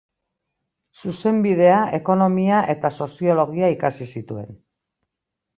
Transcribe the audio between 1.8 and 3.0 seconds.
Ekonomia eta